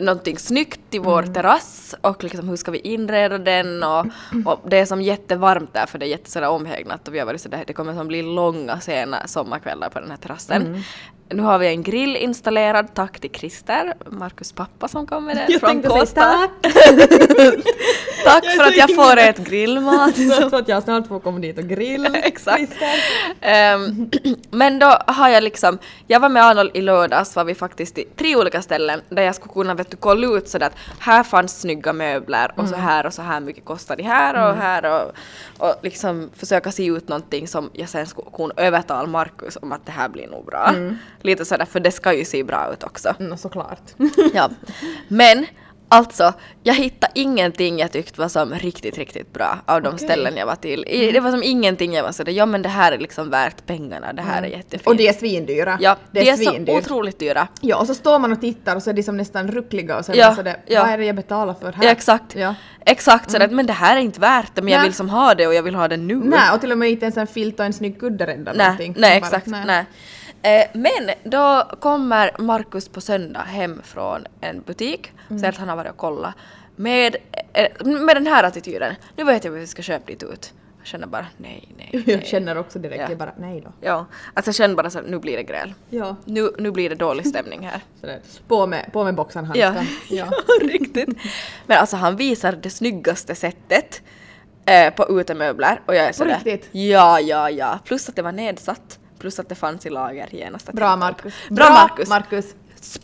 [0.00, 1.34] någonting snyggt till vår Mm.
[1.34, 4.06] terrass och liksom hur ska vi inreda den och,
[4.46, 7.26] och det är som jättevarmt där för det är jätte sådär omhägnat och vi har
[7.26, 10.62] varit sådär, det kommer som bli långa sena sommarkvällar på den här terrassen.
[10.66, 10.80] Mm.
[11.34, 15.44] Nu har vi en grill installerad, tack till Christer, Markus pappa som kom med den
[15.48, 16.20] Jag från Kåsta.
[16.20, 16.50] tack.
[18.24, 20.16] Tack för att jag himla- får ät grillmat.
[20.50, 22.08] Så att jag snart får komma dit och grilla.
[22.14, 22.72] Exakt.
[23.40, 24.10] Ehm,
[24.50, 28.04] men då har jag liksom, jag var med Arnold i lördags var vi faktiskt i
[28.16, 31.60] tre olika ställen där jag skulle kunna vet du, kolla ut sådär att här fanns
[31.60, 35.12] snygga möbler och så här och så här mycket kostar det här och här och,
[35.68, 39.86] och liksom försöka se ut någonting som jag sen skulle kunna övertala Markus om att
[39.86, 40.72] det här blir nog bra.
[41.24, 43.14] Lite sådär för det ska ju se bra ut också.
[43.20, 43.82] Mm, såklart.
[44.34, 44.50] Ja.
[45.08, 45.46] Men
[45.88, 46.32] alltså,
[46.62, 50.08] jag hittade ingenting jag tyckte var som riktigt, riktigt bra av de Okej.
[50.08, 50.84] ställen jag var till.
[50.88, 53.66] I- Det var som ingenting jag var sådär, ja men det här är liksom värt
[53.66, 54.86] pengarna, det här är jättefint.
[54.86, 55.78] Och de är svindyra.
[55.80, 57.48] Ja, det är, de är så otroligt dyra.
[57.60, 60.04] Ja, och så står man och tittar och så är de som nästan ruckliga och
[60.04, 60.82] sen Ja, så det, ja.
[60.82, 61.84] vad är det jag betalar för här?
[61.84, 62.34] Ja, exakt.
[62.34, 62.54] Ja.
[62.86, 64.88] Exakt sådär, men det här är inte värt det, men jag Nej.
[64.88, 66.14] vill som ha det och jag vill ha det nu.
[66.16, 68.66] Nej, och till och med inte ens en filt och en snygg kudde räddar nej,
[68.66, 68.94] någonting.
[68.98, 69.46] nej Bara, exakt.
[69.46, 69.84] Nej.
[70.44, 75.38] Eh, men då kommer Markus på söndag hem från en butik, Mm.
[75.40, 76.34] säger att han har varit och kollat,
[76.76, 77.16] med,
[77.52, 78.94] eh, med den här attityden.
[79.16, 80.52] Nu vet jag vad vi ska köpa dit ut.
[80.78, 82.02] Jag känner bara nej, nej, nej.
[82.06, 83.08] Jag känner också direkt, Ja.
[83.08, 83.72] jag bara nej då.
[83.80, 85.74] Ja, alltså jag känner bara så nu blir det gräl.
[85.90, 86.16] Ja.
[86.24, 87.80] Nu, nu blir det dålig stämning här.
[88.00, 88.20] Sådär.
[88.48, 89.96] På med, på med boxen Ja, handskan.
[90.18, 90.32] ja.
[90.60, 91.08] riktigt.
[91.66, 94.02] Men alltså han visar det snyggaste sättet
[94.66, 96.34] eh, på utemöbler och jag är sådär.
[96.44, 96.68] riktigt?
[96.72, 97.78] Ja, ja, ja.
[97.84, 98.98] Plus att det var nedsatt.
[99.24, 100.72] Plus att det fanns i lager genast.
[100.72, 100.96] Bra.
[100.96, 101.34] Markus.
[101.50, 102.54] Bra Markus.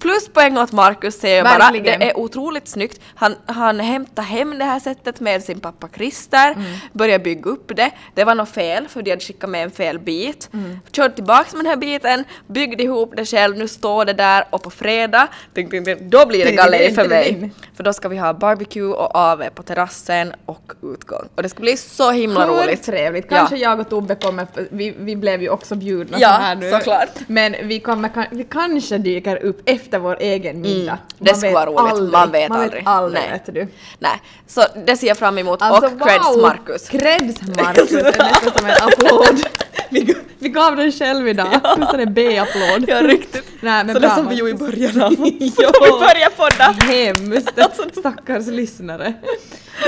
[0.01, 1.59] Pluspoäng åt Markus säger jag bara.
[1.59, 2.01] Verkligen.
[2.01, 3.01] Det är otroligt snyggt.
[3.15, 6.65] Han, han hämtade hem det här sättet med sin pappa Christer, Mm.
[6.93, 7.91] började bygga upp det.
[8.15, 10.49] Det var något fel för de hade skickat med en fel bit.
[10.53, 10.79] Mm.
[10.93, 14.63] Körde tillbaks med den här biten, byggde ihop det själv, nu står det där och
[14.63, 17.51] på fredag, ding, ding, ding, då blir det galej för mig.
[17.77, 21.29] För då ska vi ha barbecue och AV på terrassen och utgång.
[21.35, 22.83] Och det ska bli så himla Hur roligt.
[22.83, 23.27] trevligt.
[23.31, 23.37] Ja.
[23.37, 26.71] Kanske jag och Tobbe kommer, vi, vi blev ju också bjudna Ja, så här nu.
[26.71, 27.09] såklart.
[27.27, 30.99] Men vi, kommer, vi kanske dyker upp efter vår egen middag.
[31.19, 32.13] det skulle vara roligt.
[32.13, 32.81] Man vet man aldrig.
[32.81, 33.41] Vet aldrig Nej.
[33.47, 33.69] vet du.
[33.99, 35.63] Nej, så det ser jag fram emot.
[35.63, 36.43] Alltså, och creds wow!
[36.43, 36.89] Marcus.
[36.89, 39.41] Creds Marcus är nästan som en applåd.
[39.93, 41.47] Vi, vi gav den själv idag.
[41.63, 41.99] Ja.
[41.99, 42.85] En B-applåd.
[42.89, 43.45] Ja, riktigt.
[43.61, 45.53] Nej, men Så bra, det som vi gjorde i början av vi
[45.91, 46.65] började podda.
[46.65, 47.99] Hemskt.
[47.99, 49.15] Stackars lyssnare.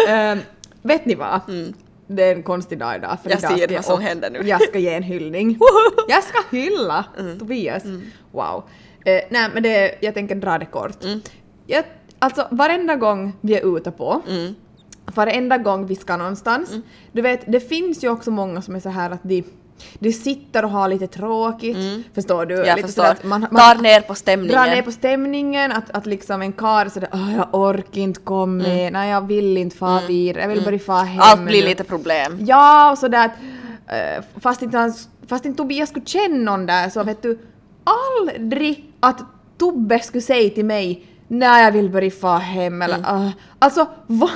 [0.08, 0.38] Ehm,
[0.82, 1.40] vet ni vad?
[2.06, 3.18] Det är en konstig dag idag.
[3.22, 4.48] För Jag idag ser vad som händer nu.
[4.48, 5.58] Jag ska ge en hyllning.
[6.08, 7.04] jag ska hylla
[7.38, 7.82] Tobias.
[8.32, 8.64] Wow.
[9.04, 11.04] Eh, nej men det, jag tänker dra det kort.
[11.66, 11.84] Jag,
[12.18, 14.22] alltså varenda gång vi är ute på
[15.14, 16.70] varenda gång vi ska någonstans.
[16.70, 16.82] Mm.
[17.12, 19.44] Du vet, det finns ju också många som är så här att de,
[19.98, 21.76] de sitter och har lite tråkigt.
[22.14, 22.54] Förstår du?
[22.54, 22.66] Mm.
[22.66, 23.04] Jag lite förstår.
[23.04, 24.56] att man, Tar ner på stämningen.
[24.56, 28.62] Drar ner på stämningen, att, att liksom en karl sådär "Åh, jag orkar inte komma
[28.62, 31.20] med, nej jag vill inte fara vidare, jag vill bara fara hem Mm.
[31.30, 32.38] Allt blir nu." lite problem.
[32.40, 33.32] Ja, och sådär att
[33.92, 34.92] eh, fast inte,
[35.26, 37.38] fast inte Tobias skulle känna någon där så vet du
[37.84, 39.18] aldrig att
[39.58, 43.10] Tobbe skulle säga till mig Nej, jag vill bara fara hem eller Mm.
[43.26, 43.30] ah.
[43.58, 44.30] Alltså vad,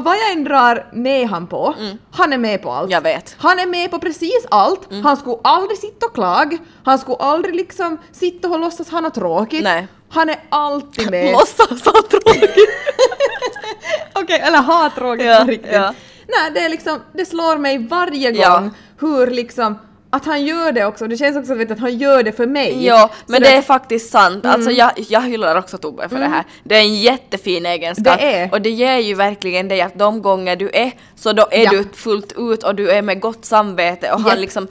[0.00, 1.74] vad jag än drar med han på,
[2.10, 2.82] han är med på allt.
[2.84, 2.90] Mm.
[2.90, 3.28] Jag vet.
[3.32, 3.38] Mm.
[3.38, 4.88] Han är med på precis allt.
[5.02, 6.58] Han skulle aldrig sitta och klaga.
[6.84, 9.62] Han skulle aldrig liksom sitta och låtsas ha något tråkigt.
[9.64, 9.88] Nej.
[10.10, 11.32] Han är alltid med.
[11.32, 12.56] Låtsas ha tråkigt.
[14.14, 15.72] Okej, eller ha tråkigt Ja, på riktigt.
[15.72, 15.94] ja.
[16.28, 18.70] Nej, det är liksom, det slår mig varje gång Ja.
[19.00, 19.78] hur liksom,
[20.10, 21.06] att han gör det också.
[21.08, 22.86] Det känns också vet, att han gör det för mig.
[22.86, 24.46] Ja, men det är faktiskt sant.
[24.46, 24.78] Alltså Mm.
[24.78, 26.44] jag, jag hyllar också Tobbe för det här.
[26.64, 28.18] Det är en jättefin egenskap.
[28.18, 28.52] Det är.
[28.52, 31.70] Och det ger ju verkligen dig att de gånger du är så då är Ja.
[31.70, 34.38] du fullt ut och du är med gott samvete och han Japp.
[34.38, 34.68] liksom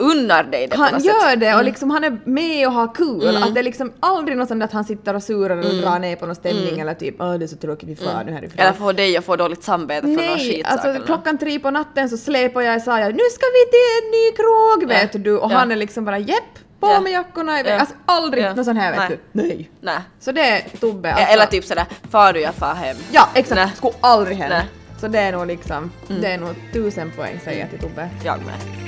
[0.00, 1.40] unnar dig det på han något gör sätt.
[1.40, 3.36] det och liksom han är med och har kul.
[3.36, 6.16] Att det är liksom aldrig något sånt att han sitter och surar eller drar ner
[6.16, 8.58] på någon stämning eller typ åh det är så tråkigt vi far nu härifrån.
[8.60, 11.70] Eller få dig att få dåligt samvete för någon Nej, skitsak alltså klockan tre på
[11.70, 15.52] natten så släpar jag Isaiah, nu ska vi till en ny krog vet du och
[15.52, 15.56] Ja.
[15.56, 16.42] han är liksom bara jepp,
[16.80, 17.00] på Ja.
[17.00, 17.72] med jackorna iväg.
[17.74, 17.78] Ja.
[17.80, 18.54] Alltså aldrig Ja.
[18.54, 19.08] något sånt här vet Nej.
[19.32, 19.42] du.
[19.42, 19.70] Nej.
[19.80, 19.98] Nej.
[20.20, 21.32] Så det är Tobbe alltså.
[21.32, 22.96] Eller typ sådär, far du jag far hem.
[23.12, 23.72] Ja exakt, Nej.
[23.76, 24.56] skulle aldrig hända.
[24.56, 24.66] Nej.
[25.00, 28.08] Så det är nog liksom, det är nog tusen poäng säger jag till Tobbe.
[28.24, 28.79] Jag med.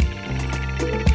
[0.82, 1.11] Thank you.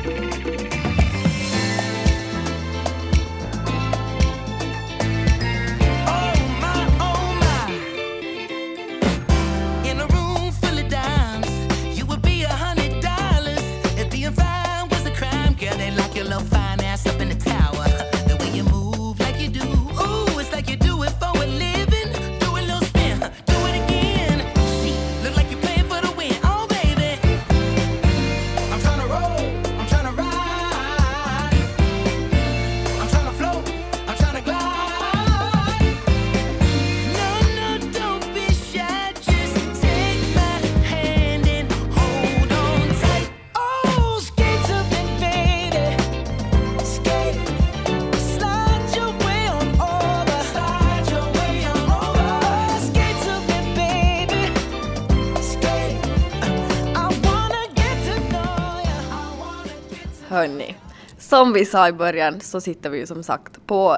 [61.37, 63.97] Som vi sa i början så sitter vi ju som sagt på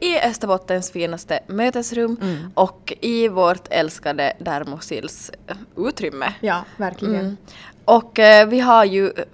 [0.00, 2.16] i Österbottens finaste mötesrum
[2.54, 6.32] och i vårt älskade Dermosils eh, utrymme.
[6.40, 7.20] Ja, verkligen.
[7.20, 7.36] Mm.
[7.84, 9.24] Och eh, vi har ju eh,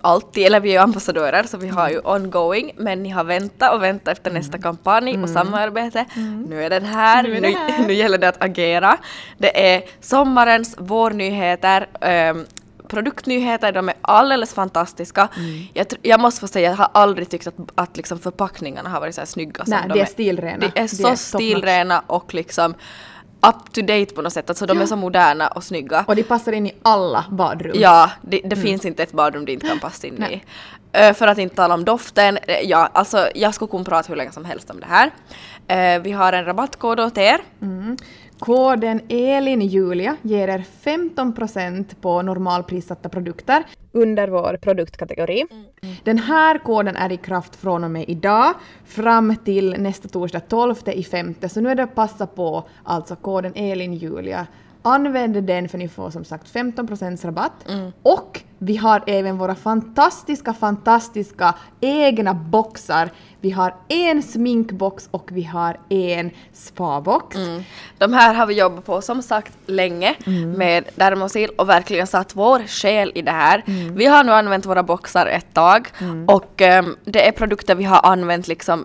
[0.00, 3.74] alltid, eller vi är ju ambassadörer så vi har ju ongoing men ni har väntat
[3.74, 6.04] och väntat efter nästa kampanj och samarbete.
[6.48, 7.78] Nu är den här, Nu det här.
[7.86, 8.96] nu gäller det att agera.
[9.38, 12.46] Det är sommarens vårnyheter, ehm,
[12.88, 15.28] produktnyheter, de är alldeles fantastiska.
[15.74, 19.00] Jag, tr- jag måste få säga, jag har aldrig tyckt att, att liksom förpackningarna har
[19.00, 20.58] varit så här snygga Nej, de de är stilrena.
[20.58, 22.74] De är De så är top stilrena och liksom
[23.46, 26.04] up to date på något sätt, alltså de är så moderna och snygga.
[26.08, 27.76] Och de passar in i alla badrum.
[27.80, 30.42] Ja, det, det finns inte ett badrum det inte kan passa in i.
[31.14, 34.44] För att inte tala om doften, ja alltså jag skulle kunna prata hur länge som
[34.44, 35.10] helst om det här.
[35.98, 37.40] Vi har en rabattkod åt er.
[38.38, 45.44] Koden ELINJULIA ger er 15% på normalprissatta produkter under vår produktkategori.
[46.04, 48.54] Den här koden är i kraft från och med idag
[48.86, 53.16] fram till nästa torsdag 12 i femte, så nu är det att passa på alltså
[53.16, 54.46] koden ELINJULIA.
[54.88, 57.52] Använd den för ni får som sagt 15% rabatt.
[58.02, 63.10] Och vi har även våra fantastiska, fantastiska egna boxar.
[63.40, 67.36] Vi har en sminkbox och vi har en spabox.
[67.98, 70.14] De här har vi jobbat på som sagt länge
[70.56, 73.62] med Dermosil och verkligen satt vår själ i det här.
[73.96, 75.88] Vi har nu använt våra boxar ett tag
[76.26, 78.84] och ehm, det är produkter vi har använt liksom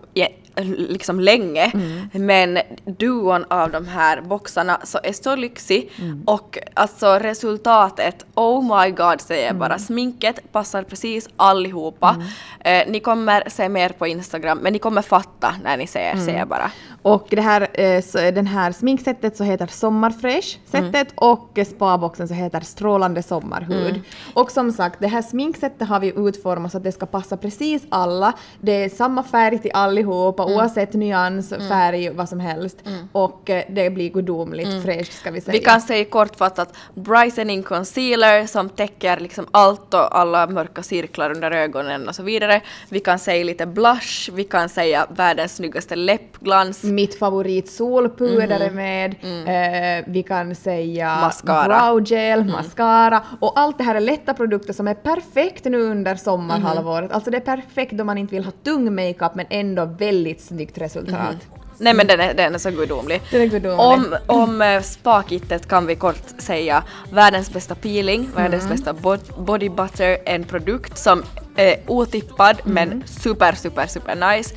[0.78, 1.72] liksom länge.
[2.12, 5.92] Men duon av de här boxarna så är så lyxig.
[6.26, 12.16] Och alltså resultatet, oh my god säger jag bara, sminket passar precis allihopa.
[12.60, 16.40] Eh, ni kommer se mer på Instagram men ni kommer fatta när ni ser, säger
[16.40, 16.72] jag bara.
[17.04, 22.60] Och det här, eh, den här sminksättet så heter Sommarfresh-sättet och eh, spaboxen så heter
[22.60, 24.02] Strålande sommarhud.
[24.34, 27.84] Och som sagt, det här sminksättet har vi utformat så att det ska passa precis
[27.90, 28.34] alla.
[28.62, 32.78] Det är samma färg till allihopa oavsett nyans, färg, vad som helst.
[33.12, 35.52] Och eh, det blir gudomligt fräscht ska vi säga.
[35.52, 41.52] Vi kan säga kortfattat brightening concealer som täcker liksom allt och alla mörka cirklar under
[41.52, 42.62] ögonen och så vidare.
[42.90, 46.84] Vi kan säga lite blush, vi kan säga världens snyggaste läppglans.
[46.94, 51.68] Mitt favorit solpuder är med, eh, vi kan säga Mascara.
[51.68, 56.16] brow gel, mascara och allt det här är lätta produkter som är perfekt nu under
[56.16, 57.12] sommarhalvåret.
[57.12, 60.78] Alltså det är perfekt då man inte vill ha tung makeup men ändå väldigt snyggt
[60.78, 61.36] resultat.
[61.78, 63.22] Nej men den är, den är så gudomlig.
[63.32, 63.80] Är gudomlig.
[63.80, 69.70] Om, om eh, spakittet kan vi kort säga världens bästa peeling, världens bästa bod- body
[69.70, 71.24] butter, en produkt som
[71.56, 74.56] är otippad men super super super nice.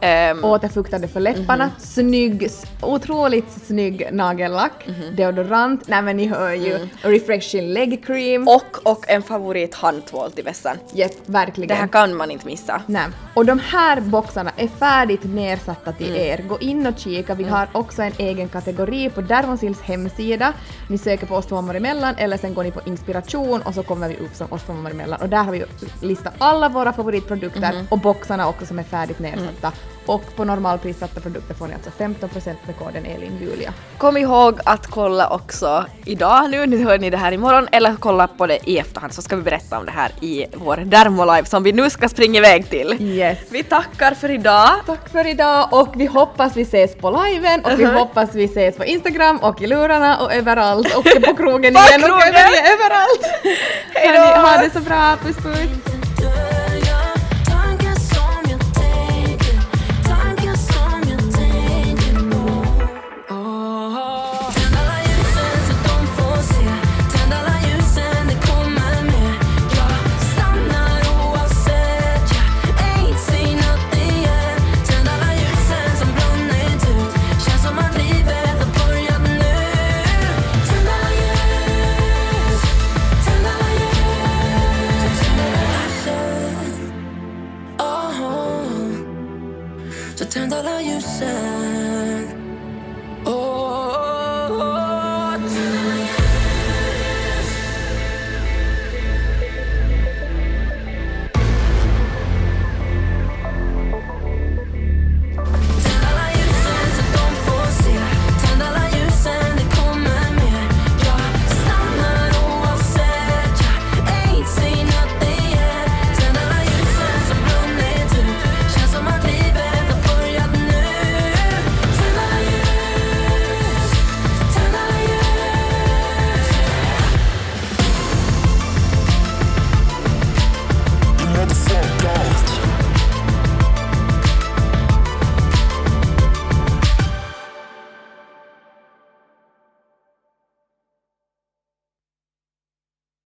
[0.00, 6.88] Ehm, Återfuktande för läpparna, snygg, s- otroligt snygg nagellack, deodorant, nej men ni hör ju,
[7.02, 8.48] refreshing leg cream.
[8.48, 10.76] och, och en favorit handtvål till vässan.
[10.92, 11.68] Japp, verkligen.
[11.68, 12.82] Det här kan man inte missa.
[12.86, 13.02] Nej.
[13.34, 16.44] Och de här boxarna är färdigt nedsatta till er.
[16.48, 17.34] Gå in och kika.
[17.34, 20.52] Vi har också en egen kategori på Dermosils hemsida.
[20.88, 24.08] Ni söker på oss två emellan eller sen går ni på inspiration och så kommer
[24.08, 25.20] vi upp som oss två emellan.
[25.20, 25.64] Och där har vi
[26.02, 29.72] listat alla våra favoritprodukter och boxarna också som är färdigt nedsatta.
[30.06, 33.72] Och på normalprissatta produkter får ni alltså 15% med koden ELINJULIA.
[33.98, 38.26] Kom ihåg att kolla också idag nu, nu hör ni det här imorgon, eller kolla
[38.26, 41.62] på det i efterhand så ska vi berätta om det här i vår Dermolive som
[41.62, 42.96] vi nu ska springa iväg till.
[43.00, 43.38] Yes.
[43.50, 44.70] Vi tackar för idag.
[44.86, 48.76] Tack för idag och vi hoppas vi ses på liven och vi hoppas vi ses
[48.76, 52.22] på Instagram och i lurarna och överallt och på krogen igen och
[52.74, 53.24] överallt.
[53.94, 54.40] Hej då!
[54.40, 55.97] Ha det så bra, puss puss!